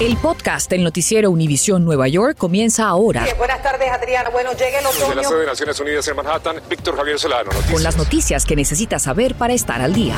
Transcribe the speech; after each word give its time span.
El 0.00 0.16
podcast 0.16 0.68
del 0.68 0.82
noticiero 0.82 1.30
Univisión 1.30 1.84
Nueva 1.84 2.08
York 2.08 2.36
comienza 2.36 2.88
ahora. 2.88 3.24
buenas 3.38 3.62
tardes, 3.62 3.88
Adriana. 3.90 4.30
Bueno, 4.30 4.50
llegue 4.52 4.78
el 4.78 4.86
otoño. 4.86 5.06
Desde 5.06 5.14
la 5.14 5.24
sede 5.24 5.40
de 5.40 5.46
Naciones 5.46 5.80
Unidas 5.80 6.08
en 6.08 6.16
Manhattan, 6.16 6.56
Víctor 6.68 6.96
Javier 6.96 7.18
Solano. 7.18 7.44
Noticias. 7.44 7.72
Con 7.72 7.82
las 7.82 7.96
noticias 7.96 8.44
que 8.44 8.56
necesitas 8.56 9.02
saber 9.02 9.36
para 9.36 9.52
estar 9.52 9.80
al 9.80 9.92
día. 9.92 10.16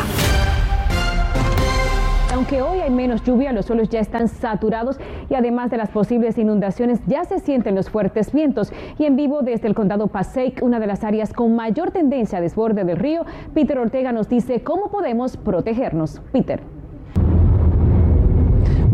Aunque 2.32 2.62
hoy 2.62 2.80
hay 2.80 2.90
menos 2.90 3.22
lluvia, 3.22 3.52
los 3.52 3.66
suelos 3.66 3.88
ya 3.90 4.00
están 4.00 4.28
saturados 4.28 4.96
y 5.30 5.34
además 5.34 5.70
de 5.70 5.76
las 5.76 5.90
posibles 5.90 6.36
inundaciones 6.38 7.00
ya 7.06 7.24
se 7.24 7.38
sienten 7.38 7.74
los 7.74 7.90
fuertes 7.90 8.32
vientos. 8.32 8.72
Y 8.98 9.04
en 9.04 9.16
vivo 9.16 9.42
desde 9.42 9.68
el 9.68 9.74
condado 9.74 10.08
Passaic, 10.08 10.62
una 10.62 10.80
de 10.80 10.86
las 10.86 11.04
áreas 11.04 11.32
con 11.32 11.54
mayor 11.54 11.90
tendencia 11.90 12.38
a 12.38 12.40
desborde 12.40 12.84
del 12.84 12.96
río, 12.96 13.24
Peter 13.54 13.78
Ortega 13.78 14.12
nos 14.12 14.28
dice 14.28 14.62
cómo 14.62 14.90
podemos 14.90 15.36
protegernos. 15.36 16.20
Peter. 16.32 16.73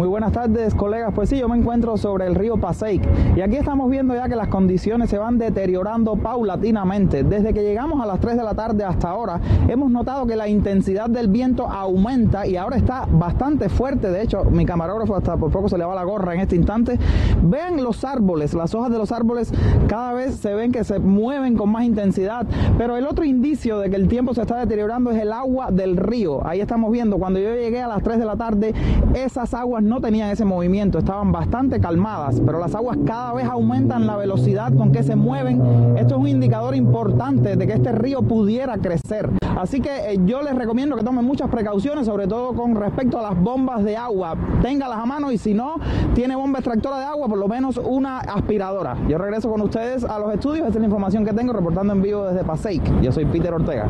Muy 0.01 0.09
buenas 0.09 0.33
tardes, 0.33 0.75
colegas. 0.75 1.13
Pues 1.15 1.29
sí, 1.29 1.37
yo 1.37 1.47
me 1.47 1.59
encuentro 1.59 1.99
sobre 1.99 2.27
el 2.27 2.35
río 2.35 2.57
Passaic 2.57 3.07
y 3.37 3.43
aquí 3.43 3.57
estamos 3.57 3.91
viendo 3.91 4.15
ya 4.15 4.31
que 4.31 4.35
las 4.35 4.49
condiciones 4.49 5.11
se 5.11 5.19
van 5.19 5.37
deteriorando 5.37 6.17
paulatinamente. 6.17 7.23
Desde 7.23 7.53
que 7.53 7.63
llegamos 7.63 8.01
a 8.01 8.07
las 8.07 8.19
3 8.19 8.39
de 8.39 8.43
la 8.43 8.55
tarde 8.55 8.83
hasta 8.83 9.11
ahora, 9.11 9.43
hemos 9.69 9.91
notado 9.91 10.25
que 10.25 10.37
la 10.37 10.49
intensidad 10.49 11.11
del 11.11 11.29
viento 11.29 11.69
aumenta 11.69 12.47
y 12.47 12.57
ahora 12.57 12.79
está 12.79 13.07
bastante 13.13 13.69
fuerte. 13.69 14.11
De 14.11 14.23
hecho, 14.23 14.45
mi 14.45 14.65
camarógrafo 14.65 15.17
hasta 15.17 15.37
por 15.37 15.51
poco 15.51 15.69
se 15.69 15.77
le 15.77 15.85
va 15.85 15.95
la 15.95 16.05
gorra 16.05 16.33
en 16.33 16.41
este 16.41 16.57
instante. 16.57 16.99
Vean 17.43 17.85
los 17.85 18.03
árboles, 18.03 18.55
las 18.55 18.75
hojas 18.75 18.91
de 18.91 18.97
los 18.97 19.13
árboles 19.13 19.53
cada 19.87 20.15
vez 20.15 20.37
se 20.37 20.55
ven 20.55 20.73
que 20.73 20.83
se 20.83 20.99
mueven 20.99 21.59
con 21.59 21.69
más 21.69 21.85
intensidad. 21.85 22.47
Pero 22.79 22.97
el 22.97 23.07
otro 23.07 23.27
indicio 23.27 23.79
de 23.79 23.91
que 23.91 23.97
el 23.97 24.09
tiempo 24.09 24.33
se 24.33 24.41
está 24.41 24.57
deteriorando 24.57 25.11
es 25.11 25.21
el 25.21 25.31
agua 25.31 25.71
del 25.71 25.99
río. 25.99 26.41
Ahí 26.47 26.63
estamos 26.63 26.91
viendo, 26.91 27.19
cuando 27.19 27.39
yo 27.39 27.55
llegué 27.55 27.83
a 27.83 27.89
las 27.89 28.03
3 28.03 28.19
de 28.19 28.25
la 28.25 28.37
tarde, 28.37 28.73
esas 29.13 29.53
aguas 29.53 29.90
no 29.91 30.01
tenían 30.01 30.31
ese 30.31 30.45
movimiento, 30.45 30.99
estaban 30.99 31.33
bastante 31.33 31.81
calmadas, 31.81 32.41
pero 32.47 32.61
las 32.61 32.77
aguas 32.77 32.97
cada 33.05 33.33
vez 33.33 33.45
aumentan 33.47 34.07
la 34.07 34.17
velocidad 34.17 34.73
con 34.73 34.93
que 34.93 35.03
se 35.03 35.17
mueven. 35.17 35.97
Esto 35.99 36.15
es 36.15 36.21
un 36.21 36.29
indicador 36.29 36.77
importante 36.77 37.57
de 37.57 37.67
que 37.67 37.73
este 37.73 37.91
río 37.91 38.23
pudiera 38.23 38.79
crecer. 38.79 39.29
Así 39.59 39.81
que 39.81 40.13
eh, 40.13 40.19
yo 40.25 40.43
les 40.43 40.55
recomiendo 40.55 40.95
que 40.95 41.03
tomen 41.03 41.25
muchas 41.25 41.51
precauciones, 41.51 42.07
sobre 42.07 42.29
todo 42.29 42.55
con 42.55 42.77
respecto 42.77 43.19
a 43.19 43.23
las 43.23 43.43
bombas 43.43 43.83
de 43.83 43.97
agua. 43.97 44.37
Téngalas 44.63 44.99
a 45.01 45.07
mano 45.07 45.33
y 45.33 45.39
si 45.39 45.55
no 45.55 45.75
tiene 46.15 46.37
bomba 46.37 46.61
extractora 46.61 47.01
de 47.01 47.07
agua, 47.07 47.27
por 47.27 47.39
lo 47.39 47.49
menos 47.49 47.77
una 47.77 48.21
aspiradora. 48.21 48.97
Yo 49.09 49.19
regreso 49.19 49.51
con 49.51 49.61
ustedes 49.61 50.05
a 50.05 50.21
los 50.21 50.33
estudios, 50.33 50.69
esa 50.69 50.79
es 50.79 50.81
la 50.81 50.87
información 50.87 51.25
que 51.25 51.33
tengo 51.33 51.53
reportando 51.53 51.93
en 51.93 52.01
vivo 52.01 52.27
desde 52.27 52.45
Paseic. 52.45 53.01
Yo 53.01 53.11
soy 53.11 53.25
Peter 53.25 53.53
Ortega. 53.53 53.89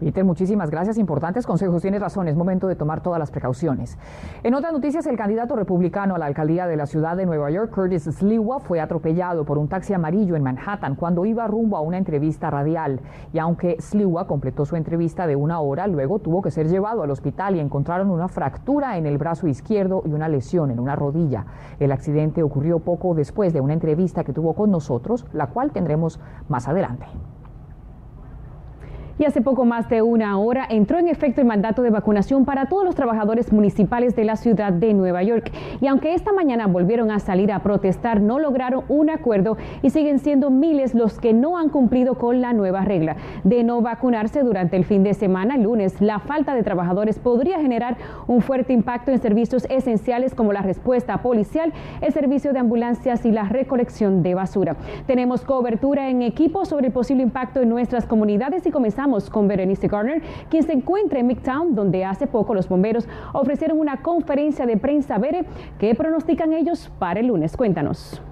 Peter, 0.00 0.24
muchísimas 0.24 0.70
gracias. 0.70 0.96
Importantes 0.96 1.46
consejos. 1.46 1.82
Tienes 1.82 2.00
razón, 2.00 2.26
es 2.26 2.34
momento 2.34 2.66
de 2.66 2.74
tomar 2.74 3.02
todas 3.02 3.18
las 3.18 3.30
precauciones. 3.30 3.98
En 4.42 4.54
otras 4.54 4.72
noticias, 4.72 5.06
el 5.06 5.18
candidato 5.18 5.56
republicano 5.56 6.14
a 6.14 6.18
la 6.18 6.24
alcaldía 6.24 6.66
de 6.66 6.76
la 6.76 6.86
ciudad 6.86 7.18
de 7.18 7.26
Nueva 7.26 7.50
York, 7.50 7.70
Curtis 7.74 8.04
Sliwa, 8.04 8.60
fue 8.60 8.80
atropellado 8.80 9.44
por 9.44 9.58
un 9.58 9.68
taxi 9.68 9.92
amarillo 9.92 10.36
en 10.36 10.42
Manhattan 10.42 10.94
cuando 10.94 11.26
iba 11.26 11.46
rumbo 11.46 11.76
a 11.76 11.82
una 11.82 11.98
entrevista 11.98 12.48
radial. 12.48 13.00
Y 13.34 13.38
aunque 13.38 13.76
Sliwa 13.78 14.26
completó 14.26 14.64
su 14.64 14.74
entrevista 14.74 15.26
de 15.26 15.36
una 15.36 15.60
hora, 15.60 15.86
luego 15.86 16.18
tuvo 16.18 16.40
que 16.40 16.50
ser 16.50 16.68
llevado 16.68 17.02
al 17.02 17.10
hospital 17.10 17.56
y 17.56 17.60
encontraron 17.60 18.10
una 18.10 18.28
fractura 18.28 18.96
en 18.96 19.04
el 19.04 19.18
brazo 19.18 19.48
izquierdo 19.48 20.02
y 20.06 20.12
una 20.14 20.30
lesión 20.30 20.70
en 20.70 20.80
una 20.80 20.96
rodilla. 20.96 21.44
El 21.78 21.92
accidente 21.92 22.42
ocurrió 22.42 22.78
poco 22.78 23.14
después 23.14 23.52
de 23.52 23.60
una 23.60 23.74
entrevista 23.74 24.24
que 24.24 24.32
tuvo 24.32 24.54
con 24.54 24.70
nosotros, 24.70 25.26
la 25.34 25.48
cual 25.48 25.72
tendremos 25.72 26.18
más 26.48 26.68
adelante. 26.68 27.06
Y 29.20 29.26
hace 29.26 29.42
poco 29.42 29.66
más 29.66 29.86
de 29.90 30.00
una 30.00 30.38
hora 30.38 30.66
entró 30.70 30.98
en 30.98 31.06
efecto 31.06 31.42
el 31.42 31.46
mandato 31.46 31.82
de 31.82 31.90
vacunación 31.90 32.46
para 32.46 32.70
todos 32.70 32.86
los 32.86 32.94
trabajadores 32.94 33.52
municipales 33.52 34.16
de 34.16 34.24
la 34.24 34.34
ciudad 34.36 34.72
de 34.72 34.94
Nueva 34.94 35.22
York. 35.22 35.52
Y 35.82 35.88
aunque 35.88 36.14
esta 36.14 36.32
mañana 36.32 36.66
volvieron 36.66 37.10
a 37.10 37.18
salir 37.18 37.52
a 37.52 37.58
protestar, 37.58 38.22
no 38.22 38.38
lograron 38.38 38.84
un 38.88 39.10
acuerdo 39.10 39.58
y 39.82 39.90
siguen 39.90 40.20
siendo 40.20 40.48
miles 40.48 40.94
los 40.94 41.20
que 41.20 41.34
no 41.34 41.58
han 41.58 41.68
cumplido 41.68 42.14
con 42.14 42.40
la 42.40 42.54
nueva 42.54 42.86
regla 42.86 43.16
de 43.44 43.62
no 43.62 43.82
vacunarse 43.82 44.42
durante 44.42 44.78
el 44.78 44.86
fin 44.86 45.04
de 45.04 45.12
semana. 45.12 45.56
El 45.56 45.64
lunes, 45.64 46.00
la 46.00 46.20
falta 46.20 46.54
de 46.54 46.62
trabajadores 46.62 47.18
podría 47.18 47.60
generar 47.60 47.98
un 48.26 48.40
fuerte 48.40 48.72
impacto 48.72 49.10
en 49.10 49.18
servicios 49.18 49.66
esenciales 49.68 50.34
como 50.34 50.54
la 50.54 50.62
respuesta 50.62 51.18
policial, 51.18 51.74
el 52.00 52.14
servicio 52.14 52.54
de 52.54 52.60
ambulancias 52.60 53.26
y 53.26 53.32
la 53.32 53.44
recolección 53.44 54.22
de 54.22 54.34
basura. 54.34 54.76
Tenemos 55.06 55.42
cobertura 55.42 56.08
en 56.08 56.22
equipo 56.22 56.64
sobre 56.64 56.86
el 56.86 56.92
posible 56.94 57.22
impacto 57.22 57.60
en 57.60 57.68
nuestras 57.68 58.06
comunidades 58.06 58.64
y 58.64 58.70
comenzamos 58.70 59.09
con 59.30 59.48
Berenice 59.48 59.88
Garner, 59.88 60.22
quien 60.48 60.62
se 60.62 60.72
encuentra 60.72 61.18
en 61.18 61.26
Midtown, 61.26 61.74
donde 61.74 62.04
hace 62.04 62.26
poco 62.26 62.54
los 62.54 62.68
bomberos 62.68 63.08
ofrecieron 63.32 63.78
una 63.78 64.02
conferencia 64.02 64.66
de 64.66 64.76
prensa. 64.76 65.18
Bere, 65.18 65.44
¿qué 65.78 65.94
pronostican 65.94 66.52
ellos 66.52 66.90
para 66.98 67.20
el 67.20 67.26
lunes? 67.26 67.56
Cuéntanos. 67.56 68.22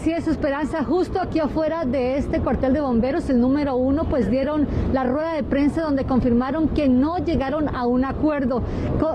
Así 0.00 0.12
es, 0.12 0.26
Esperanza, 0.28 0.82
justo 0.82 1.20
aquí 1.20 1.40
afuera 1.40 1.84
de 1.84 2.16
este 2.16 2.40
cuartel 2.40 2.72
de 2.72 2.80
bomberos, 2.80 3.28
el 3.28 3.38
número 3.38 3.76
uno, 3.76 4.04
pues 4.04 4.30
dieron 4.30 4.66
la 4.94 5.04
rueda 5.04 5.34
de 5.34 5.42
prensa 5.42 5.82
donde 5.82 6.06
confirmaron 6.06 6.70
que 6.70 6.88
no 6.88 7.18
llegaron 7.18 7.68
a 7.68 7.86
un 7.86 8.06
acuerdo 8.06 8.62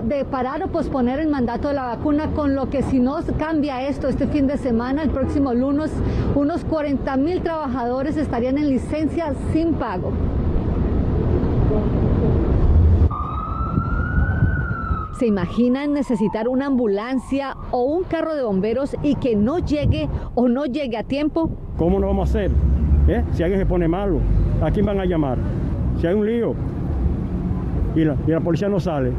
de 0.04 0.26
parar 0.26 0.62
o 0.62 0.68
posponer 0.68 1.20
el 1.20 1.28
mandato 1.28 1.70
de 1.70 1.74
la 1.74 1.86
vacuna, 1.86 2.30
con 2.36 2.54
lo 2.54 2.70
que 2.70 2.84
si 2.84 3.00
no 3.00 3.18
cambia 3.40 3.88
esto 3.88 4.08
este 4.08 4.28
fin 4.28 4.46
de 4.46 4.58
semana, 4.58 5.02
el 5.02 5.10
próximo 5.10 5.56
lunes, 5.56 5.92
unos 6.36 6.64
40 6.66 7.18
mil 7.18 7.42
trabajadores 7.42 8.16
estarían 8.16 8.60
en 8.60 8.70
licencia 8.70 9.34
sin 9.54 9.74
pago. 9.74 10.12
¿Se 15.18 15.26
imaginan 15.26 15.94
necesitar 15.94 16.50
una 16.50 16.66
ambulancia 16.66 17.56
o 17.72 17.84
un 17.84 18.04
carro 18.04 18.36
de 18.36 18.44
bomberos 18.44 18.98
y 19.02 19.16
que 19.16 19.38
no 19.38 19.60
llegue 19.60 20.10
o 20.36 20.50
no 20.50 20.66
llegue 20.66 20.98
a 20.98 21.04
tiempo? 21.04 21.50
¿Cómo 21.78 22.00
lo 22.00 22.08
vamos 22.08 22.28
a 22.28 22.40
hacer? 22.40 22.52
¿Eh? 23.08 23.24
Si 23.32 23.42
alguien 23.42 23.62
se 23.62 23.66
pone 23.66 23.88
malo, 23.88 24.20
¿a 24.62 24.72
quién 24.72 24.86
van 24.86 25.00
a 25.00 25.06
llamar? 25.06 25.38
Si 26.02 26.08
hay 26.08 26.16
un 26.16 26.26
lío 26.26 26.54
y 27.96 28.04
la, 28.04 28.18
y 28.28 28.32
la 28.32 28.42
policía 28.42 28.68
no 28.68 28.78
sale, 28.82 29.14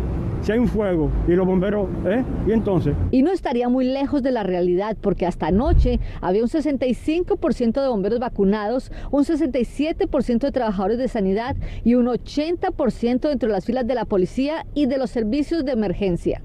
hay 0.52 0.58
un 0.58 0.68
fuego 0.68 1.10
y 1.26 1.32
los 1.32 1.46
bomberos, 1.46 1.88
¿eh? 2.06 2.24
¿Y 2.46 2.52
entonces? 2.52 2.94
Y 3.10 3.22
no 3.22 3.32
estaría 3.32 3.68
muy 3.68 3.84
lejos 3.84 4.22
de 4.22 4.30
la 4.30 4.42
realidad 4.42 4.96
porque 5.00 5.26
hasta 5.26 5.48
anoche 5.48 6.00
había 6.20 6.42
un 6.42 6.48
65% 6.48 7.80
de 7.80 7.88
bomberos 7.88 8.18
vacunados, 8.18 8.92
un 9.10 9.24
67% 9.24 10.38
de 10.38 10.52
trabajadores 10.52 10.98
de 10.98 11.08
sanidad 11.08 11.56
y 11.84 11.94
un 11.94 12.06
80% 12.06 13.28
dentro 13.28 13.48
de 13.48 13.52
las 13.52 13.64
filas 13.64 13.86
de 13.86 13.94
la 13.94 14.04
policía 14.04 14.66
y 14.74 14.86
de 14.86 14.98
los 14.98 15.10
servicios 15.10 15.64
de 15.64 15.72
emergencia. 15.72 16.42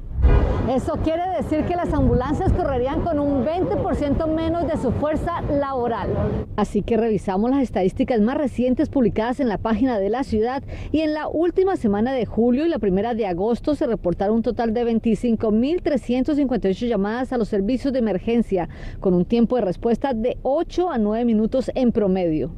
Eso 0.73 0.93
quiere 1.03 1.23
decir 1.35 1.65
que 1.65 1.75
las 1.75 1.93
ambulancias 1.93 2.53
correrían 2.53 3.01
con 3.01 3.19
un 3.19 3.43
20% 3.43 4.25
menos 4.33 4.65
de 4.65 4.77
su 4.77 4.93
fuerza 4.93 5.41
laboral. 5.41 6.45
Así 6.55 6.81
que 6.81 6.95
revisamos 6.95 7.51
las 7.51 7.61
estadísticas 7.61 8.21
más 8.21 8.37
recientes 8.37 8.87
publicadas 8.87 9.41
en 9.41 9.49
la 9.49 9.57
página 9.57 9.99
de 9.99 10.09
la 10.09 10.23
ciudad 10.23 10.63
y 10.93 11.01
en 11.01 11.13
la 11.13 11.27
última 11.27 11.75
semana 11.75 12.13
de 12.13 12.25
julio 12.25 12.65
y 12.65 12.69
la 12.69 12.79
primera 12.79 13.13
de 13.13 13.27
agosto 13.27 13.75
se 13.75 13.85
reportaron 13.85 14.37
un 14.37 14.43
total 14.43 14.73
de 14.73 14.85
25.358 14.85 16.87
llamadas 16.87 17.33
a 17.33 17.37
los 17.37 17.49
servicios 17.49 17.91
de 17.91 17.99
emergencia, 17.99 18.69
con 19.01 19.13
un 19.13 19.25
tiempo 19.25 19.57
de 19.57 19.63
respuesta 19.63 20.13
de 20.13 20.37
8 20.43 20.89
a 20.89 20.97
9 20.97 21.25
minutos 21.25 21.69
en 21.75 21.91
promedio. 21.91 22.49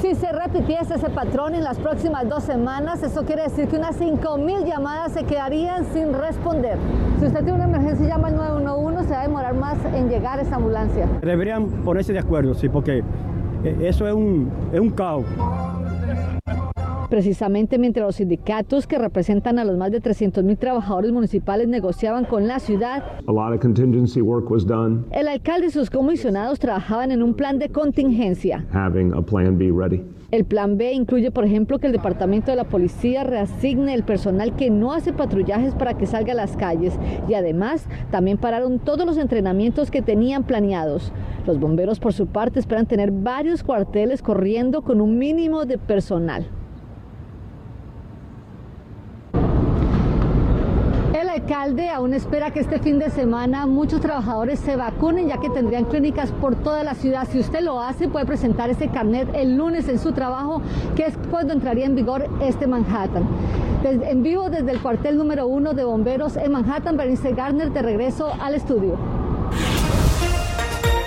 Si 0.00 0.14
se 0.14 0.30
repitiese 0.30 0.94
ese 0.94 1.10
patrón 1.10 1.56
en 1.56 1.64
las 1.64 1.76
próximas 1.76 2.28
dos 2.28 2.44
semanas, 2.44 3.02
eso 3.02 3.24
quiere 3.24 3.42
decir 3.42 3.66
que 3.66 3.76
unas 3.76 4.00
5.000 4.00 4.64
llamadas 4.64 5.12
se 5.12 5.24
quedarían 5.24 5.84
sin 5.92 6.12
responder. 6.12 6.78
Si 7.18 7.26
usted 7.26 7.40
tiene 7.40 7.54
una 7.54 7.64
emergencia 7.64 8.06
y 8.06 8.08
llama 8.08 8.28
al 8.28 8.36
911, 8.36 9.04
se 9.04 9.10
va 9.10 9.20
a 9.20 9.22
demorar 9.22 9.54
más 9.54 9.76
en 9.92 10.08
llegar 10.08 10.38
esa 10.38 10.54
ambulancia. 10.54 11.08
Deberían 11.20 11.66
ponerse 11.84 12.12
de 12.12 12.20
acuerdo, 12.20 12.54
sí, 12.54 12.68
porque 12.68 13.02
eh, 13.64 13.76
eso 13.82 14.06
es 14.06 14.14
un, 14.14 14.48
es 14.72 14.78
un 14.78 14.90
caos. 14.90 15.24
Precisamente 17.08 17.78
mientras 17.78 18.06
los 18.06 18.16
sindicatos 18.16 18.86
que 18.86 18.98
representan 18.98 19.58
a 19.58 19.64
los 19.64 19.78
más 19.78 19.90
de 19.90 20.00
300 20.00 20.44
mil 20.44 20.58
trabajadores 20.58 21.10
municipales 21.10 21.66
negociaban 21.66 22.26
con 22.26 22.46
la 22.46 22.58
ciudad, 22.58 23.02
el 25.10 25.28
alcalde 25.28 25.68
y 25.68 25.70
sus 25.70 25.88
comisionados 25.90 26.58
trabajaban 26.58 27.10
en 27.10 27.22
un 27.22 27.34
plan 27.34 27.58
de 27.58 27.70
contingencia. 27.70 28.66
El 30.30 30.44
plan 30.44 30.76
B 30.76 30.92
incluye, 30.92 31.30
por 31.30 31.46
ejemplo, 31.46 31.78
que 31.78 31.86
el 31.86 31.92
departamento 31.94 32.50
de 32.50 32.56
la 32.58 32.64
policía 32.64 33.24
reasigne 33.24 33.94
el 33.94 34.02
personal 34.02 34.54
que 34.56 34.68
no 34.68 34.92
hace 34.92 35.14
patrullajes 35.14 35.74
para 35.74 35.94
que 35.94 36.04
salga 36.04 36.32
a 36.32 36.36
las 36.36 36.54
calles 36.58 36.98
y 37.26 37.32
además 37.32 37.86
también 38.10 38.36
pararon 38.36 38.78
todos 38.78 39.06
los 39.06 39.16
entrenamientos 39.16 39.90
que 39.90 40.02
tenían 40.02 40.44
planeados. 40.44 41.12
Los 41.46 41.58
bomberos, 41.58 41.98
por 41.98 42.12
su 42.12 42.26
parte, 42.26 42.60
esperan 42.60 42.84
tener 42.84 43.10
varios 43.10 43.62
cuarteles 43.62 44.20
corriendo 44.20 44.82
con 44.82 45.00
un 45.00 45.16
mínimo 45.16 45.64
de 45.64 45.78
personal. 45.78 46.46
El 51.14 51.30
alcalde 51.48 51.88
aún 51.88 52.12
espera 52.12 52.50
que 52.50 52.60
este 52.60 52.78
fin 52.78 52.98
de 52.98 53.08
semana 53.08 53.64
muchos 53.64 54.02
trabajadores 54.02 54.58
se 54.58 54.76
vacunen 54.76 55.28
ya 55.28 55.38
que 55.38 55.48
tendrían 55.48 55.86
clínicas 55.86 56.30
por 56.30 56.56
toda 56.56 56.84
la 56.84 56.94
ciudad. 56.94 57.26
Si 57.30 57.38
usted 57.40 57.60
lo 57.60 57.80
hace 57.80 58.06
puede 58.06 58.26
presentar 58.26 58.68
ese 58.68 58.88
carnet 58.88 59.30
el 59.34 59.56
lunes 59.56 59.88
en 59.88 59.98
su 59.98 60.12
trabajo 60.12 60.60
que 60.94 61.06
es 61.06 61.14
cuando 61.30 61.54
entraría 61.54 61.86
en 61.86 61.94
vigor 61.94 62.28
este 62.42 62.66
Manhattan. 62.66 63.26
en 63.82 64.22
vivo 64.22 64.50
desde 64.50 64.72
el 64.72 64.80
cuartel 64.80 65.16
número 65.16 65.46
uno 65.46 65.72
de 65.72 65.84
bomberos 65.84 66.36
en 66.36 66.52
Manhattan, 66.52 66.98
Bernice 66.98 67.32
Garner, 67.32 67.72
de 67.72 67.80
regreso 67.80 68.30
al 68.42 68.54
estudio. 68.54 68.98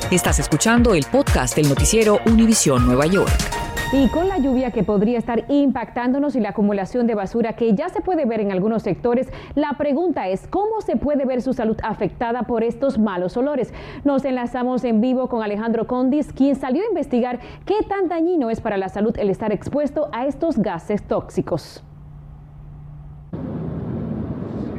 Estás 0.10 0.40
escuchando 0.40 0.96
el 0.96 1.06
podcast 1.12 1.56
del 1.56 1.70
noticiero 1.70 2.18
Univisión 2.26 2.88
Nueva 2.88 3.06
York. 3.06 3.61
Y 3.94 4.08
con 4.08 4.30
la 4.30 4.38
lluvia 4.38 4.72
que 4.72 4.84
podría 4.84 5.18
estar 5.18 5.44
impactándonos 5.50 6.38
y 6.38 6.40
la 6.40 6.50
acumulación 6.50 7.08
de 7.08 7.16
basura 7.16 7.58
que 7.58 7.74
ya 7.74 7.90
se 7.90 8.00
puede 8.00 8.24
ver 8.24 8.40
en 8.40 8.54
algunos 8.54 8.84
sectores, 8.84 9.28
la 9.54 9.74
pregunta 9.78 10.30
es 10.30 10.48
cómo 10.48 10.80
se 10.80 10.96
puede 10.96 11.26
ver 11.26 11.42
su 11.42 11.52
salud 11.52 11.76
afectada 11.84 12.44
por 12.44 12.64
estos 12.64 12.98
malos 12.98 13.36
olores. 13.36 13.74
Nos 14.06 14.24
enlazamos 14.24 14.86
en 14.86 15.02
vivo 15.02 15.28
con 15.28 15.44
Alejandro 15.44 15.88
Condis, 15.88 16.32
quien 16.32 16.56
salió 16.56 16.84
a 16.84 16.88
investigar 16.88 17.42
qué 17.66 17.84
tan 17.86 18.08
dañino 18.08 18.50
es 18.50 18.62
para 18.62 18.78
la 18.78 18.88
salud 18.88 19.14
el 19.20 19.30
estar 19.30 19.52
expuesto 19.52 20.08
a 20.14 20.26
estos 20.26 20.58
gases 20.58 21.04
tóxicos. 21.04 21.84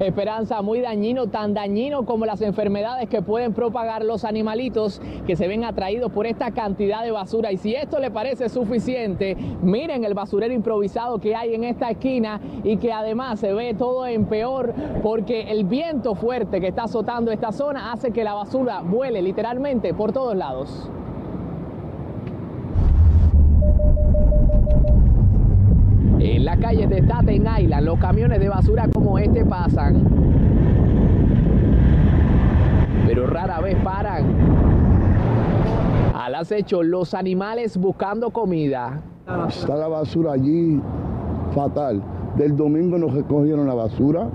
Esperanza, 0.02 0.62
muy 0.62 0.80
dañino, 0.80 1.28
tan 1.28 1.54
dañino 1.54 2.04
como 2.04 2.26
las 2.26 2.42
enfermedades 2.42 3.08
que 3.08 3.22
pueden 3.22 3.54
propagar 3.54 4.04
los 4.04 4.24
animalitos 4.24 5.00
que 5.26 5.36
se 5.36 5.46
ven 5.46 5.64
atraídos 5.64 6.10
por 6.10 6.26
esta 6.26 6.50
cantidad 6.50 7.02
de 7.04 7.12
basura. 7.12 7.52
Y 7.52 7.56
si 7.56 7.74
esto 7.74 8.00
le 8.00 8.10
parece 8.10 8.48
suficiente, 8.48 9.36
miren 9.62 10.04
el 10.04 10.14
basurero 10.14 10.52
improvisado 10.52 11.18
que 11.18 11.36
hay 11.36 11.54
en 11.54 11.64
esta 11.64 11.90
esquina 11.90 12.40
y 12.64 12.78
que 12.78 12.92
además 12.92 13.38
se 13.38 13.52
ve 13.52 13.74
todo 13.74 14.06
en 14.06 14.26
peor 14.26 14.74
porque 15.02 15.52
el 15.52 15.64
viento 15.64 16.14
fuerte 16.14 16.60
que 16.60 16.68
está 16.68 16.84
azotando 16.84 17.30
esta 17.30 17.52
zona 17.52 17.92
hace 17.92 18.10
que 18.10 18.24
la 18.24 18.34
basura 18.34 18.80
vuele 18.80 19.22
literalmente 19.22 19.94
por 19.94 20.12
todos 20.12 20.36
lados. 20.36 20.90
En 26.24 26.44
las 26.44 26.56
calles 26.58 26.88
de 26.88 26.98
Staten 26.98 27.44
Island, 27.58 27.84
los 27.84 27.98
camiones 27.98 28.38
de 28.38 28.48
basura 28.48 28.88
como 28.94 29.18
este 29.18 29.44
pasan. 29.44 30.04
Pero 33.08 33.26
rara 33.26 33.60
vez 33.60 33.76
paran. 33.82 34.26
Al 36.14 36.36
acecho, 36.36 36.84
los 36.84 37.14
animales 37.14 37.76
buscando 37.76 38.30
comida. 38.30 39.02
Está 39.48 39.74
la 39.74 39.88
basura 39.88 40.34
allí, 40.34 40.80
fatal. 41.56 42.00
Del 42.36 42.56
domingo 42.56 42.98
nos 42.98 43.12
recogieron 43.14 43.66
la 43.66 43.74
basura. 43.74 44.28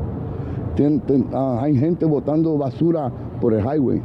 Ah, 1.34 1.60
hay 1.62 1.78
gente 1.78 2.06
botando 2.06 2.57
basura 2.57 3.10
por 3.39 3.54
el 3.54 3.62
highway. 3.62 4.01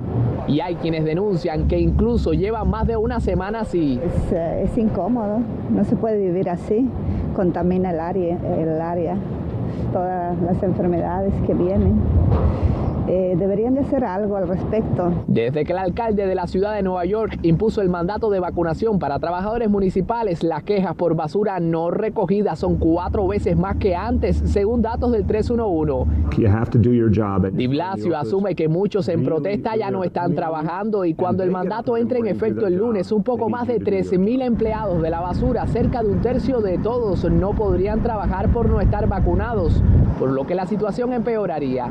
Y 0.46 0.60
hay 0.60 0.76
quienes 0.76 1.04
denuncian 1.04 1.66
que 1.66 1.80
incluso 1.80 2.32
llevan 2.32 2.70
más 2.70 2.86
de 2.86 2.96
una 2.96 3.18
semana 3.18 3.62
así. 3.62 3.98
Es, 4.00 4.32
eh, 4.32 4.62
es 4.66 4.78
incómodo, 4.78 5.40
no 5.68 5.84
se 5.84 5.96
puede 5.96 6.18
vivir 6.18 6.48
así 6.48 6.88
contamina 7.32 7.90
el 7.90 8.00
área, 8.00 8.38
el 8.58 8.80
área, 8.80 9.16
todas 9.92 10.40
las 10.42 10.62
enfermedades 10.62 11.32
que 11.46 11.54
vienen. 11.54 12.00
Eh, 13.08 13.34
deberían 13.36 13.74
de 13.74 13.80
hacer 13.80 14.04
algo 14.04 14.36
al 14.36 14.46
respecto. 14.46 15.12
Desde 15.26 15.64
que 15.64 15.72
el 15.72 15.78
alcalde 15.78 16.26
de 16.26 16.34
la 16.34 16.46
ciudad 16.46 16.74
de 16.74 16.82
Nueva 16.82 17.04
York 17.04 17.38
impuso 17.42 17.82
el 17.82 17.88
mandato 17.88 18.30
de 18.30 18.38
vacunación 18.38 18.98
para 18.98 19.18
trabajadores 19.18 19.68
municipales, 19.68 20.42
las 20.42 20.62
quejas 20.62 20.94
por 20.94 21.16
basura 21.16 21.58
no 21.58 21.90
recogida 21.90 22.54
son 22.54 22.76
cuatro 22.76 23.26
veces 23.26 23.56
más 23.56 23.76
que 23.76 23.96
antes, 23.96 24.36
según 24.44 24.82
datos 24.82 25.10
del 25.12 25.26
311. 25.26 26.10
Di 27.52 27.66
Blasio 27.66 28.16
asume 28.16 28.54
que 28.54 28.68
muchos 28.68 29.08
en 29.08 29.24
protesta 29.24 29.76
ya 29.76 29.90
no 29.90 30.04
están 30.04 30.34
trabajando 30.34 31.04
y 31.04 31.14
cuando 31.14 31.42
el 31.42 31.50
mandato 31.50 31.96
entre 31.96 32.20
en 32.20 32.26
efecto 32.26 32.66
el 32.66 32.76
lunes, 32.76 33.10
un 33.10 33.22
poco 33.22 33.48
más 33.48 33.66
de 33.66 33.80
13.000 33.80 34.42
empleados 34.42 35.02
de 35.02 35.10
la 35.10 35.20
basura, 35.20 35.66
cerca 35.66 36.02
de 36.02 36.08
un 36.08 36.20
tercio 36.20 36.60
de 36.60 36.78
todos, 36.78 37.24
no 37.30 37.52
podrían 37.52 38.02
trabajar 38.02 38.50
por 38.52 38.68
no 38.68 38.80
estar 38.80 39.08
vacunados, 39.08 39.82
por 40.18 40.30
lo 40.30 40.46
que 40.46 40.54
la 40.54 40.66
situación 40.66 41.12
empeoraría. 41.12 41.90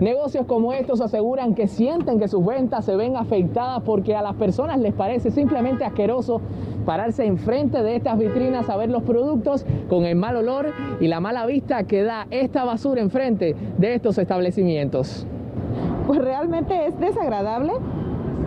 Negocios 0.00 0.46
como 0.46 0.72
estos 0.72 1.02
aseguran 1.02 1.54
que 1.54 1.68
sienten 1.68 2.18
que 2.18 2.26
sus 2.26 2.44
ventas 2.44 2.86
se 2.86 2.96
ven 2.96 3.18
afectadas 3.18 3.82
porque 3.84 4.16
a 4.16 4.22
las 4.22 4.34
personas 4.34 4.80
les 4.80 4.94
parece 4.94 5.30
simplemente 5.30 5.84
asqueroso 5.84 6.40
pararse 6.86 7.26
enfrente 7.26 7.82
de 7.82 7.96
estas 7.96 8.18
vitrinas 8.18 8.70
a 8.70 8.78
ver 8.78 8.88
los 8.88 9.02
productos 9.02 9.66
con 9.90 10.06
el 10.06 10.16
mal 10.16 10.36
olor 10.36 10.72
y 11.00 11.08
la 11.08 11.20
mala 11.20 11.44
vista 11.44 11.84
que 11.84 12.02
da 12.02 12.26
esta 12.30 12.64
basura 12.64 13.02
enfrente 13.02 13.54
de 13.76 13.94
estos 13.94 14.16
establecimientos. 14.16 15.26
Pues 16.06 16.18
realmente 16.18 16.86
es 16.86 16.98
desagradable 16.98 17.74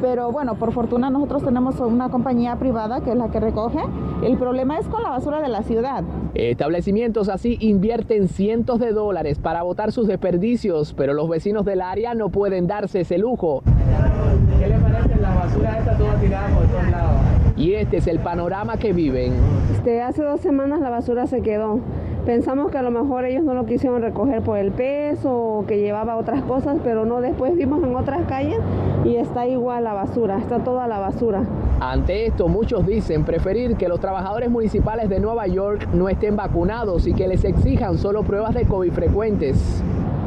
pero 0.02 0.32
bueno, 0.32 0.56
por 0.56 0.72
fortuna 0.72 1.10
nosotros 1.10 1.44
tenemos 1.44 1.80
una 1.80 2.10
compañía 2.10 2.56
privada 2.58 3.02
que 3.02 3.12
es 3.12 3.16
la 3.16 3.30
que 3.30 3.40
recoge. 3.40 3.80
El 4.24 4.38
problema 4.38 4.78
es 4.78 4.88
con 4.88 5.04
la 5.04 5.10
basura 5.10 5.42
de 5.42 5.50
la 5.50 5.64
ciudad. 5.64 6.04
Establecimientos 6.34 7.30
así 7.30 7.58
invierten 7.60 8.28
cientos 8.28 8.80
de 8.80 8.92
dólares 8.92 9.40
para 9.40 9.64
botar 9.64 9.92
sus 9.92 10.08
desperdicios, 10.08 10.94
pero 10.94 11.14
los 11.14 11.30
vecinos 11.30 11.66
del 11.66 11.82
área 11.82 12.14
no 12.14 12.30
pueden 12.30 12.68
darse 12.68 13.02
ese 13.02 13.18
lujo. 13.18 13.64
¿Qué 14.60 14.68
le 14.68 14.78
parece 14.78 15.16
la 15.22 15.36
basura 15.36 15.78
esta 15.78 15.98
toda 15.98 16.16
tirada 16.20 16.48
por 16.56 16.68
todos 16.68 16.90
lados? 16.90 17.22
Y 17.56 17.74
este 17.74 17.98
es 17.98 18.08
el 18.08 18.20
panorama 18.20 18.78
que 18.78 18.94
viven. 18.94 19.34
Este, 19.74 20.02
hace 20.02 20.24
dos 20.24 20.42
semanas 20.42 20.82
la 20.82 20.90
basura 20.90 21.28
se 21.28 21.42
quedó. 21.42 21.80
Pensamos 22.26 22.72
que 22.72 22.78
a 22.78 22.82
lo 22.82 22.90
mejor 22.90 23.26
ellos 23.26 23.44
no 23.44 23.54
lo 23.54 23.66
quisieron 23.66 24.02
recoger 24.02 24.42
por 24.42 24.58
el 24.58 24.72
peso 24.72 25.30
o 25.36 25.66
que 25.66 25.80
llevaba 25.80 26.16
otras 26.16 26.42
cosas, 26.44 26.78
pero 26.82 27.06
no, 27.06 27.20
después 27.20 27.54
vimos 27.56 27.84
en 27.84 27.94
otras 27.96 28.26
calles 28.28 28.60
y 29.04 29.18
está 29.18 29.46
igual 29.46 29.84
la 29.84 29.94
basura, 29.94 30.38
está 30.38 30.60
toda 30.60 30.88
la 30.88 31.00
basura. 31.00 31.44
Ante 31.82 32.28
esto, 32.28 32.48
muchos 32.48 32.88
dicen 32.88 33.26
preferir 33.26 33.76
que 33.76 33.90
los 33.90 34.00
trabajadores 34.00 34.50
municipales 34.50 35.10
de 35.10 35.20
Nueva 35.20 35.48
York 35.48 35.90
no 35.94 36.08
estén 36.08 36.38
vacunados 36.38 37.08
y 37.08 37.14
que 37.14 37.28
les 37.28 37.44
exijan 37.44 37.98
solo 37.98 38.24
pruebas 38.24 38.54
de 38.54 38.66
COVID 38.66 38.94
frecuentes. 38.94 39.84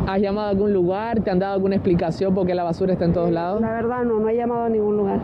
¿Has 0.06 0.20
llamado 0.20 0.48
a 0.48 0.50
algún 0.50 0.74
lugar? 0.74 1.20
¿Te 1.20 1.30
han 1.30 1.38
dado 1.38 1.54
alguna 1.54 1.76
explicación 1.76 2.34
por 2.34 2.46
qué 2.46 2.54
la 2.54 2.62
basura 2.62 2.92
está 2.92 3.06
en 3.06 3.14
todos 3.14 3.30
lados? 3.30 3.62
La 3.62 3.72
verdad 3.72 4.04
no, 4.04 4.20
no 4.20 4.28
he 4.28 4.36
llamado 4.36 4.64
a 4.64 4.68
ningún 4.68 4.98
lugar. 4.98 5.18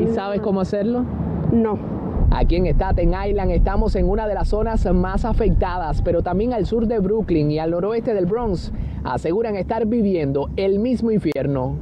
¿Y 0.00 0.08
sabes 0.08 0.40
cómo 0.40 0.60
hacerlo? 0.60 1.04
No. 1.52 1.91
Aquí 2.34 2.56
en 2.56 2.66
Staten 2.66 3.12
Island 3.28 3.50
estamos 3.50 3.94
en 3.94 4.08
una 4.08 4.26
de 4.26 4.32
las 4.32 4.48
zonas 4.48 4.86
más 4.94 5.26
afectadas, 5.26 6.00
pero 6.00 6.22
también 6.22 6.54
al 6.54 6.64
sur 6.64 6.86
de 6.86 6.98
Brooklyn 6.98 7.50
y 7.50 7.58
al 7.58 7.72
noroeste 7.72 8.14
del 8.14 8.24
Bronx 8.24 8.72
aseguran 9.04 9.54
estar 9.54 9.84
viviendo 9.84 10.48
el 10.56 10.78
mismo 10.78 11.10
infierno. 11.10 11.76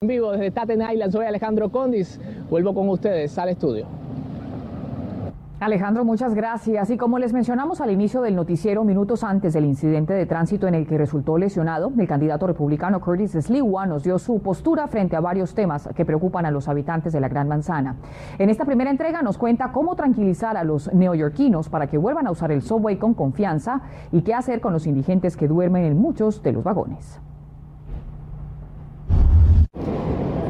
En 0.00 0.08
vivo 0.08 0.32
desde 0.32 0.48
Staten 0.48 0.82
Island 0.82 1.12
soy 1.12 1.26
Alejandro 1.26 1.70
Condis. 1.70 2.20
Vuelvo 2.50 2.74
con 2.74 2.88
ustedes 2.88 3.38
al 3.38 3.50
estudio. 3.50 3.86
Alejandro, 5.64 6.04
muchas 6.04 6.34
gracias. 6.34 6.90
Y 6.90 6.98
como 6.98 7.18
les 7.18 7.32
mencionamos 7.32 7.80
al 7.80 7.90
inicio 7.90 8.20
del 8.20 8.36
noticiero, 8.36 8.84
minutos 8.84 9.24
antes 9.24 9.54
del 9.54 9.64
incidente 9.64 10.12
de 10.12 10.26
tránsito 10.26 10.68
en 10.68 10.74
el 10.74 10.86
que 10.86 10.98
resultó 10.98 11.38
lesionado, 11.38 11.90
el 11.96 12.06
candidato 12.06 12.46
republicano 12.46 13.00
Curtis 13.00 13.32
Sliwa 13.32 13.86
nos 13.86 14.02
dio 14.02 14.18
su 14.18 14.42
postura 14.42 14.88
frente 14.88 15.16
a 15.16 15.20
varios 15.20 15.54
temas 15.54 15.88
que 15.96 16.04
preocupan 16.04 16.44
a 16.44 16.50
los 16.50 16.68
habitantes 16.68 17.14
de 17.14 17.20
la 17.20 17.30
Gran 17.30 17.48
Manzana. 17.48 17.96
En 18.38 18.50
esta 18.50 18.66
primera 18.66 18.90
entrega 18.90 19.22
nos 19.22 19.38
cuenta 19.38 19.72
cómo 19.72 19.96
tranquilizar 19.96 20.58
a 20.58 20.64
los 20.64 20.92
neoyorquinos 20.92 21.70
para 21.70 21.86
que 21.86 21.96
vuelvan 21.96 22.26
a 22.26 22.30
usar 22.30 22.52
el 22.52 22.60
subway 22.60 22.98
con 22.98 23.14
confianza 23.14 23.80
y 24.12 24.20
qué 24.20 24.34
hacer 24.34 24.60
con 24.60 24.74
los 24.74 24.86
indigentes 24.86 25.34
que 25.34 25.48
duermen 25.48 25.86
en 25.86 25.96
muchos 25.96 26.42
de 26.42 26.52
los 26.52 26.62
vagones. 26.62 27.22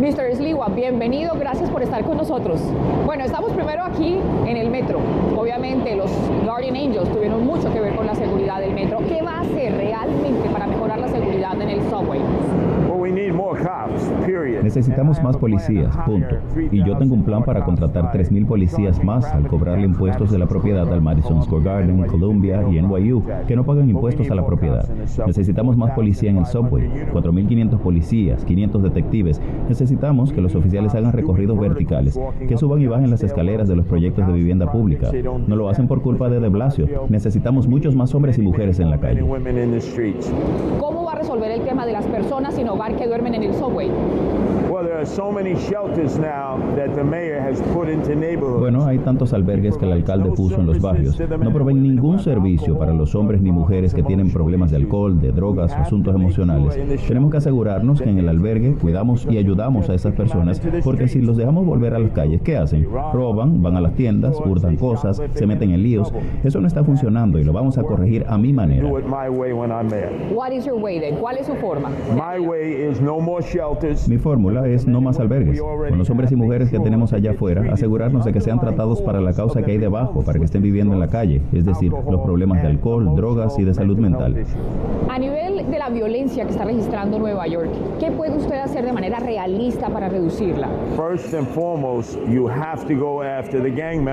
Mr. 0.04 0.36
Sliwa, 0.36 0.68
bienvenido, 0.68 1.32
gracias 1.34 1.70
por 1.70 1.82
estar 1.82 2.04
con 2.04 2.18
nosotros. 2.18 2.60
Bueno, 3.06 3.24
estamos 3.24 3.52
primero 3.52 3.84
aquí 3.84 4.20
en 4.44 4.58
el 4.58 4.68
metro. 4.68 5.00
Obviamente 5.34 5.96
los 5.96 6.10
Guardian 6.44 6.76
Angels 6.76 7.10
tuvieron 7.10 7.46
mucho 7.46 7.72
que 7.72 7.80
ver 7.80 7.96
con 7.96 8.06
la 8.06 8.14
seguridad 8.14 8.60
del 8.60 8.74
metro. 8.74 8.98
¿Qué 9.08 9.22
va 9.22 9.38
a 9.38 9.40
hacer 9.40 9.74
realmente 9.74 10.46
para 10.50 10.66
mejorar 10.66 10.98
la 10.98 11.08
seguridad 11.08 11.58
en 11.58 11.70
el 11.70 11.80
subway? 11.88 12.20
Necesitamos 14.62 15.22
más 15.22 15.36
policías, 15.36 15.96
punto. 15.98 16.36
Y 16.70 16.84
yo 16.84 16.96
tengo 16.96 17.14
un 17.14 17.24
plan 17.24 17.44
para 17.44 17.64
contratar 17.64 18.12
3.000 18.12 18.46
policías 18.46 19.02
más 19.02 19.24
al 19.26 19.46
cobrarle 19.46 19.84
impuestos 19.84 20.30
de 20.30 20.38
la 20.38 20.46
propiedad 20.46 20.90
al 20.92 21.02
Madison 21.02 21.42
Square 21.42 21.64
Garden, 21.64 22.06
Columbia 22.06 22.64
y 22.70 22.80
NYU, 22.80 23.22
que 23.46 23.56
no 23.56 23.64
pagan 23.64 23.88
impuestos 23.88 24.30
a 24.30 24.34
la 24.34 24.44
propiedad. 24.44 24.88
Necesitamos 25.26 25.76
más 25.76 25.92
policía 25.92 26.30
en 26.30 26.38
el 26.38 26.46
subway, 26.46 26.88
4.500 27.12 27.78
policías, 27.78 28.44
500 28.44 28.82
detectives. 28.82 29.40
Necesitamos 29.68 30.32
que 30.32 30.40
los 30.40 30.54
oficiales 30.54 30.94
hagan 30.94 31.12
recorridos 31.12 31.58
verticales, 31.58 32.18
que 32.48 32.56
suban 32.56 32.80
y 32.80 32.86
bajen 32.86 33.10
las 33.10 33.22
escaleras 33.22 33.68
de 33.68 33.76
los 33.76 33.86
proyectos 33.86 34.26
de 34.26 34.32
vivienda 34.32 34.70
pública. 34.70 35.10
No 35.46 35.56
lo 35.56 35.68
hacen 35.68 35.88
por 35.88 36.02
culpa 36.02 36.28
de 36.28 36.40
De 36.40 36.48
Blasio. 36.48 36.86
Necesitamos 37.08 37.68
muchos 37.68 37.94
más 37.96 38.14
hombres 38.14 38.38
y 38.38 38.42
mujeres 38.42 38.80
en 38.80 38.90
la 38.90 38.98
calle. 38.98 39.20
¿Cómo 40.80 41.04
va 41.04 41.12
a 41.12 41.14
resolver 41.16 41.50
el 41.50 41.62
tema 41.62 41.86
de 41.86 41.92
las 41.92 42.06
personas 42.06 42.54
sin 42.54 42.68
hogar 42.68 42.96
que 42.96 43.06
duermen 43.06 43.23
in 43.32 43.54
Subway? 43.54 43.88
Well, 43.88 44.84
there 44.84 44.98
are 44.98 45.06
so 45.06 45.32
many 45.32 45.58
shelters 45.68 46.18
now 46.18 46.58
that 46.76 46.94
the 46.94 47.02
mayor 47.02 47.33
Bueno, 48.58 48.84
hay 48.84 48.98
tantos 48.98 49.32
albergues 49.32 49.76
que 49.76 49.84
el 49.84 49.92
alcalde 49.92 50.30
puso 50.30 50.60
en 50.60 50.66
los 50.66 50.80
barrios. 50.80 51.20
No 51.20 51.52
proveen 51.52 51.82
ningún 51.82 52.18
servicio 52.18 52.78
para 52.78 52.92
los 52.92 53.14
hombres 53.14 53.40
ni 53.40 53.52
mujeres 53.52 53.94
que 53.94 54.02
tienen 54.02 54.30
problemas 54.30 54.70
de 54.70 54.76
alcohol, 54.76 55.20
de 55.20 55.32
drogas 55.32 55.72
o 55.72 55.76
asuntos 55.76 56.14
emocionales. 56.14 56.78
Tenemos 57.06 57.30
que 57.30 57.38
asegurarnos 57.38 58.00
que 58.00 58.10
en 58.10 58.18
el 58.18 58.28
albergue 58.28 58.74
cuidamos 58.74 59.26
y 59.30 59.38
ayudamos 59.38 59.88
a 59.90 59.94
esas 59.94 60.14
personas, 60.14 60.60
porque 60.82 61.08
si 61.08 61.20
los 61.20 61.36
dejamos 61.36 61.66
volver 61.66 61.94
a 61.94 61.98
las 61.98 62.12
calles, 62.12 62.40
¿qué 62.42 62.56
hacen? 62.56 62.86
Roban, 63.12 63.62
van 63.62 63.76
a 63.76 63.80
las 63.80 63.94
tiendas, 63.94 64.40
hurtan 64.44 64.76
cosas, 64.76 65.20
se 65.34 65.46
meten 65.46 65.70
en 65.70 65.82
líos. 65.82 66.12
Eso 66.42 66.60
no 66.60 66.66
está 66.66 66.84
funcionando 66.84 67.38
y 67.38 67.44
lo 67.44 67.52
vamos 67.52 67.78
a 67.78 67.82
corregir 67.82 68.24
a 68.28 68.38
mi 68.38 68.52
manera. 68.52 68.88
¿Cuál 71.20 71.38
es 71.38 71.46
su 71.46 71.54
forma? 71.54 71.90
Mi 74.08 74.18
fórmula 74.18 74.66
es 74.68 74.86
no 74.86 75.00
más 75.00 75.18
albergues. 75.20 75.60
Con 75.60 75.98
los 75.98 76.10
hombres 76.10 76.32
y 76.32 76.36
mujeres 76.36 76.70
que 76.70 76.78
tenemos 76.80 77.12
allá 77.12 77.33
afuera, 77.34 77.72
asegurarnos 77.72 78.24
de 78.24 78.32
que 78.32 78.40
sean 78.40 78.60
tratados 78.60 79.02
para 79.02 79.20
la 79.20 79.32
causa 79.32 79.62
que 79.62 79.72
hay 79.72 79.78
debajo, 79.78 80.22
para 80.22 80.38
que 80.38 80.44
estén 80.44 80.62
viviendo 80.62 80.94
en 80.94 81.00
la 81.00 81.08
calle, 81.08 81.42
es 81.52 81.64
decir, 81.64 81.92
los 81.92 82.20
problemas 82.22 82.62
de 82.62 82.68
alcohol, 82.68 83.14
drogas 83.16 83.58
y 83.58 83.64
de 83.64 83.74
salud 83.74 83.98
mental. 83.98 84.44
A 85.10 85.18
nivel 85.18 85.70
de 85.70 85.78
la 85.78 85.90
violencia 85.90 86.44
que 86.44 86.50
está 86.50 86.64
registrando 86.64 87.18
Nueva 87.18 87.46
York, 87.46 87.70
¿qué 88.00 88.10
puede 88.10 88.36
usted 88.36 88.56
hacer 88.60 88.84
de 88.84 88.92
manera 88.92 89.20
realista 89.20 89.88
para 89.88 90.08
reducirla? 90.08 90.68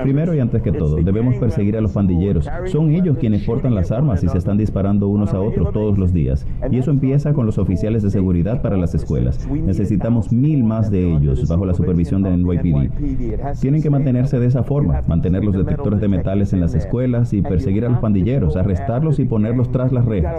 Primero 0.04 0.36
y 0.36 0.40
antes 0.40 0.62
que 0.62 0.72
todo, 0.72 0.96
debemos 0.98 1.36
perseguir 1.36 1.78
a 1.78 1.82
los 1.82 1.92
pandilleros. 1.92 2.50
Son 2.66 2.92
ellos 2.92 3.18
quienes 3.18 3.44
portan 3.44 3.76
las 3.76 3.92
armas 3.92 4.24
y 4.24 4.28
se 4.28 4.38
están 4.38 4.58
disparando 4.58 5.08
unos 5.08 5.34
a 5.34 5.40
otros 5.40 5.72
todos 5.72 5.98
los 5.98 6.14
días. 6.14 6.46
Y 6.70 6.78
eso 6.78 6.92
empieza 6.92 7.34
con 7.34 7.46
los 7.46 7.58
oficiales 7.58 8.04
de 8.04 8.10
seguridad 8.10 8.62
para 8.62 8.78
las 8.78 8.94
escuelas. 8.94 9.48
Necesitamos 9.50 10.32
mil 10.32 10.64
más 10.64 10.92
de 10.92 11.16
ellos 11.16 11.48
bajo 11.48 11.66
la 11.66 11.74
supervisión 11.74 12.24
de 12.24 12.36
NYPD. 12.38 13.11
Tienen 13.60 13.82
que 13.82 13.90
mantenerse 13.90 14.40
de 14.40 14.48
esa 14.48 14.64
forma, 14.64 15.02
mantener 15.08 15.44
los 15.44 15.56
detectores 15.56 16.00
de 16.02 16.08
metales 16.08 16.54
en 16.54 16.62
las 16.62 16.74
escuelas 16.74 17.34
y 17.34 17.42
perseguir 17.42 17.86
a 17.86 17.90
los 17.90 18.00
pandilleros, 18.00 18.56
arrestarlos 18.56 19.20
y 19.20 19.26
ponerlos 19.26 19.72
tras 19.72 19.92
las 19.92 20.06
rejas. 20.06 20.36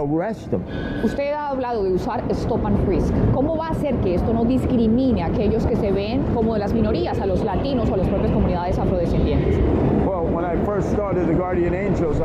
Usted 1.03 1.33
ha 1.33 1.49
hablado 1.49 1.83
de 1.83 1.93
usar 1.93 2.23
stop 2.29 2.65
and 2.65 2.77
frisk. 2.85 3.13
¿Cómo 3.33 3.57
va 3.57 3.67
a 3.67 3.71
hacer 3.71 3.95
que 3.97 4.15
esto 4.15 4.33
no 4.33 4.45
discrimine 4.45 5.23
a 5.23 5.27
aquellos 5.27 5.65
que 5.65 5.75
se 5.75 5.91
ven 5.91 6.21
como 6.33 6.53
de 6.53 6.59
las 6.59 6.73
minorías, 6.73 7.19
a 7.19 7.25
los 7.25 7.43
latinos 7.43 7.89
o 7.89 7.93
a 7.93 7.97
las 7.97 8.07
propias 8.07 8.31
comunidades 8.31 8.77
afrodescendientes? 8.79 9.59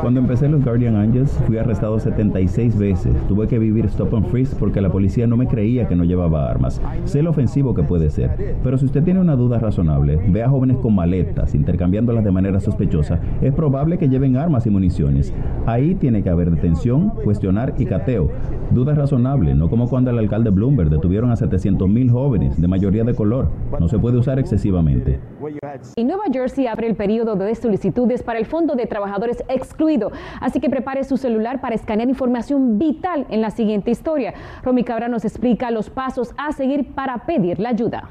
Cuando 0.01 0.19
empecé 0.19 0.47
los 0.49 0.63
Guardian 0.63 0.95
Angels, 0.95 1.31
fui 1.45 1.57
arrestado 1.57 1.99
76 1.99 2.77
veces. 2.77 3.13
Tuve 3.27 3.47
que 3.47 3.59
vivir 3.59 3.85
stop 3.85 4.15
and 4.15 4.25
freeze 4.27 4.55
porque 4.55 4.81
la 4.81 4.89
policía 4.89 5.27
no 5.27 5.37
me 5.37 5.47
creía 5.47 5.87
que 5.87 5.95
no 5.95 6.03
llevaba 6.03 6.49
armas. 6.49 6.81
Sé 7.05 7.21
lo 7.21 7.31
ofensivo 7.31 7.73
que 7.73 7.83
puede 7.83 8.09
ser, 8.09 8.57
pero 8.63 8.77
si 8.77 8.85
usted 8.85 9.03
tiene 9.03 9.19
una 9.19 9.35
duda 9.35 9.59
razonable, 9.59 10.19
ve 10.27 10.38
a 10.43 10.49
jóvenes 10.49 10.77
con 10.77 10.95
maletas, 10.95 11.55
intercambiándolas 11.55 12.23
de 12.23 12.31
manera 12.31 12.59
sospechosa, 12.59 13.19
es 13.41 13.53
probable 13.53 13.97
que 13.97 14.09
lleven 14.09 14.37
armas 14.37 14.65
y 14.65 14.69
municiones. 14.69 15.33
Ahí 15.65 15.95
tiene 15.95 16.23
que 16.23 16.29
haber 16.29 16.51
detención, 16.51 17.09
cuestionar 17.23 17.73
y 17.77 17.85
cateo. 17.85 18.29
Duda 18.71 18.93
razonable, 18.93 19.53
no 19.55 19.69
como 19.69 19.89
cuando 19.89 20.11
el 20.11 20.19
alcalde 20.19 20.49
Bloomberg 20.49 20.89
detuvieron 20.89 21.31
a 21.31 21.35
700 21.35 21.87
mil 21.87 22.11
jóvenes, 22.11 22.59
de 22.59 22.67
mayoría 22.67 23.03
de 23.03 23.15
color. 23.15 23.49
No 23.79 23.87
se 23.87 23.99
puede 23.99 24.17
usar 24.17 24.39
excesivamente. 24.39 25.19
Y 25.95 26.03
Nueva 26.03 26.23
Jersey 26.31 26.67
abre 26.67 26.87
el 26.87 26.95
periodo 26.95 27.35
de 27.35 27.55
solicitudes 27.55 28.23
para 28.23 28.39
el 28.39 28.45
Fondo 28.45 28.75
de 28.75 28.85
Trabajadores 28.85 29.43
Excluido, 29.47 30.11
así 30.41 30.59
que 30.59 30.69
prepare 30.69 31.03
su 31.03 31.17
celular 31.17 31.61
para 31.61 31.75
escanear 31.75 32.09
información 32.09 32.77
vital 32.77 33.25
en 33.29 33.41
la 33.41 33.51
siguiente 33.51 33.91
historia. 33.91 34.33
Romy 34.63 34.83
Cabra 34.83 35.07
nos 35.07 35.25
explica 35.25 35.71
los 35.71 35.89
pasos 35.89 36.33
a 36.37 36.51
seguir 36.51 36.93
para 36.93 37.25
pedir 37.25 37.59
la 37.59 37.69
ayuda. 37.69 38.09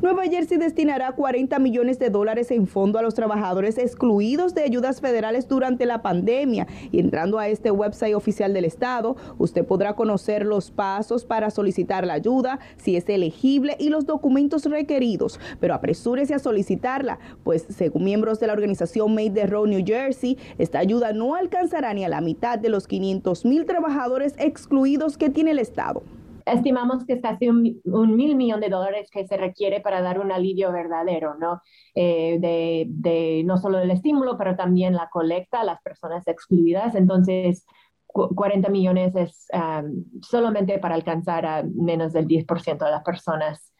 Nueva 0.00 0.26
Jersey 0.26 0.58
destinará 0.58 1.10
40 1.10 1.58
millones 1.58 1.98
de 1.98 2.08
dólares 2.08 2.52
en 2.52 2.68
fondo 2.68 3.00
a 3.00 3.02
los 3.02 3.14
trabajadores 3.14 3.78
excluidos 3.78 4.54
de 4.54 4.62
ayudas 4.62 5.00
federales 5.00 5.48
durante 5.48 5.86
la 5.86 6.02
pandemia. 6.02 6.68
Y 6.92 7.00
entrando 7.00 7.40
a 7.40 7.48
este 7.48 7.72
website 7.72 8.14
oficial 8.14 8.54
del 8.54 8.64
Estado, 8.64 9.16
usted 9.38 9.66
podrá 9.66 9.96
conocer 9.96 10.46
los 10.46 10.70
pasos 10.70 11.24
para 11.24 11.50
solicitar 11.50 12.06
la 12.06 12.12
ayuda, 12.12 12.60
si 12.76 12.94
es 12.94 13.08
elegible 13.08 13.74
y 13.80 13.88
los 13.88 14.06
documentos 14.06 14.66
requeridos. 14.66 15.40
Pero 15.58 15.74
apresúrese 15.74 16.32
a 16.32 16.38
solicitarla, 16.38 17.18
pues 17.42 17.66
según 17.68 18.04
miembros 18.04 18.38
de 18.38 18.46
la 18.46 18.52
organización 18.52 19.16
Made 19.16 19.30
the 19.30 19.46
Road 19.48 19.66
New 19.66 19.84
Jersey, 19.84 20.38
esta 20.58 20.78
ayuda 20.78 21.12
no 21.12 21.34
alcanzará 21.34 21.92
ni 21.92 22.04
a 22.04 22.08
la 22.08 22.20
mitad 22.20 22.60
de 22.60 22.68
los 22.68 22.86
500 22.86 23.44
mil 23.44 23.66
trabajadores 23.66 24.34
excluidos 24.38 25.18
que 25.18 25.28
tiene 25.28 25.50
el 25.50 25.58
Estado. 25.58 26.04
Estimamos 26.52 27.04
que 27.04 27.14
es 27.14 27.22
casi 27.22 27.48
un, 27.48 27.80
mil 28.16 28.36
millón 28.36 28.60
de 28.60 28.68
dólares 28.68 29.08
que 29.10 29.26
se 29.26 29.36
requiere 29.36 29.80
para 29.80 30.00
dar 30.02 30.20
un 30.20 30.32
alivio 30.32 30.72
verdadero, 30.72 31.34
¿no? 31.36 31.60
Eh, 31.94 32.38
de, 32.40 33.42
no 33.44 33.58
solo 33.58 33.78
el 33.78 33.90
estímulo, 33.90 34.36
pero 34.36 34.56
también 34.56 34.94
la 34.94 35.08
colecta 35.10 35.60
a 35.60 35.64
las 35.64 35.80
personas 35.82 36.26
excluidas. 36.26 36.94
Entonces, 36.94 37.64
40 38.06 38.68
millones 38.70 39.14
es 39.16 39.46
um, 39.52 40.04
solamente 40.22 40.78
para 40.78 40.94
alcanzar 40.94 41.46
a 41.46 41.62
menos 41.62 42.12
del 42.12 42.26
10% 42.26 42.84
de 42.84 42.90
las 42.90 43.02
personas 43.02 43.72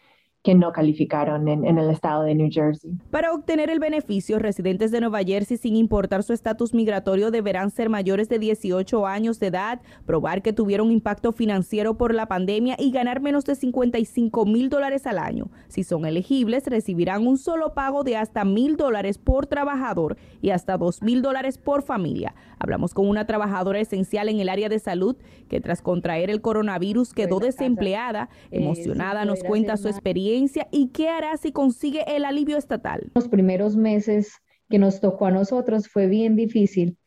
que 0.49 0.55
no 0.55 0.73
calificaron 0.73 1.47
en, 1.47 1.76
el 1.76 1.90
estado 1.90 2.23
de 2.23 2.35
New 2.35 2.49
Jersey. 2.50 2.93
Para 3.11 3.35
obtener 3.35 3.69
el 3.69 3.81
beneficio, 3.81 4.38
residentes 4.38 4.90
de 4.90 5.02
Nueva 5.02 5.23
Jersey, 5.23 5.59
sin 5.59 5.76
importar 5.76 6.23
su 6.23 6.33
estatus 6.33 6.73
migratorio, 6.73 7.31
deberán 7.31 7.71
ser 7.71 7.90
mayores 7.90 8.31
de 8.31 8.38
18 8.38 9.07
años 9.07 9.40
de 9.40 9.49
edad, 9.49 9.83
probar 10.07 10.40
que 10.40 10.55
tuvieron 10.55 10.90
impacto 10.90 11.33
financiero 11.33 11.99
por 11.99 12.14
la 12.14 12.28
pandemia 12.28 12.76
y 12.78 12.93
ganar 12.93 13.21
menos 13.21 13.45
de 13.45 13.57
55 13.57 14.47
mil 14.47 14.71
dólares 14.71 15.07
al 15.07 15.19
año. 15.19 15.50
Si 15.69 15.85
son 15.85 16.07
elegibles, 16.07 16.64
recibirán 16.64 17.26
un 17.26 17.37
solo 17.37 17.75
pago 17.75 18.02
de 18.02 18.17
hasta 18.17 18.47
mil 18.47 18.78
dólares 18.78 19.19
por 19.19 19.47
trabajador 19.49 20.17
y 20.40 20.49
hasta 20.49 20.78
dos 20.78 21.02
mil 21.02 21.21
dólares 21.21 21.59
por 21.59 21.83
familia. 21.83 22.35
Hablamos 22.59 22.95
con 22.95 23.07
una 23.07 23.26
trabajadora 23.26 23.81
esencial 23.81 24.31
en 24.31 24.40
el 24.40 24.49
área 24.49 24.71
de 24.71 24.78
salud 24.78 25.14
que 25.50 25.61
tras 25.61 25.83
contraer 25.83 26.31
el 26.31 26.40
coronavirus 26.40 27.12
quedó 27.12 27.38
desempleada. 27.38 28.31
Eh, 28.50 28.62
Emocionada 28.62 29.26
nos 29.26 29.45
cuenta 29.45 29.76
su 29.76 29.88
experiencia 29.88 30.38
y 30.71 30.88
qué 30.88 31.09
hará 31.09 31.37
si 31.37 31.52
consigue 31.52 32.04
el 32.07 32.25
alivio 32.25 32.57
estatal. 32.57 33.11
Los 33.14 33.28
primeros 33.28 33.76
meses 33.76 34.33
que 34.68 34.78
nos 34.78 35.00
tocó 35.00 35.26
a 35.26 35.30
nosotros 35.30 35.88
fue 35.88 36.07
bien 36.07 36.37
difícil 36.37 36.99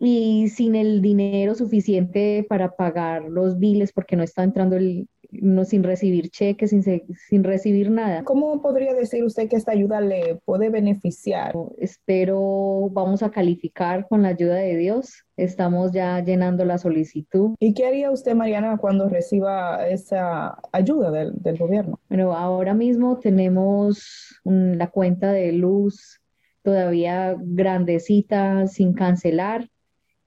y 0.00 0.48
sin 0.48 0.74
el 0.74 1.02
dinero 1.02 1.54
suficiente 1.54 2.46
para 2.48 2.76
pagar 2.76 3.24
los 3.24 3.58
biles 3.58 3.92
porque 3.92 4.16
no 4.16 4.22
está 4.22 4.44
entrando 4.44 4.76
el, 4.76 5.08
no, 5.30 5.64
sin 5.64 5.82
recibir 5.82 6.30
cheques, 6.30 6.70
sin, 6.70 6.82
sin 6.82 7.44
recibir 7.44 7.90
nada. 7.90 8.24
¿Cómo 8.24 8.62
podría 8.62 8.94
decir 8.94 9.24
usted 9.24 9.48
que 9.48 9.56
esta 9.56 9.72
ayuda 9.72 10.00
le 10.00 10.40
puede 10.44 10.70
beneficiar? 10.70 11.54
Espero 11.78 12.88
vamos 12.90 13.22
a 13.22 13.30
calificar 13.30 14.06
con 14.08 14.22
la 14.22 14.28
ayuda 14.28 14.56
de 14.56 14.76
Dios. 14.76 15.24
Estamos 15.36 15.92
ya 15.92 16.22
llenando 16.24 16.64
la 16.64 16.78
solicitud. 16.78 17.54
¿Y 17.60 17.74
qué 17.74 17.86
haría 17.86 18.10
usted, 18.10 18.34
Mariana, 18.34 18.78
cuando 18.78 19.08
reciba 19.08 19.86
esa 19.88 20.58
ayuda 20.72 21.10
del, 21.10 21.32
del 21.34 21.58
gobierno? 21.58 22.00
Bueno, 22.08 22.34
ahora 22.34 22.74
mismo 22.74 23.18
tenemos 23.18 24.40
la 24.44 24.88
cuenta 24.88 25.32
de 25.32 25.52
luz 25.52 26.20
todavía 26.62 27.36
grandecita, 27.38 28.66
sin 28.66 28.92
cancelar 28.92 29.68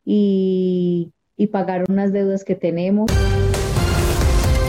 y, 0.06 1.12
y 1.38 1.48
pagar 1.48 1.84
unas 1.90 2.14
deudas 2.14 2.44
que 2.44 2.56
tenemos. 2.56 3.12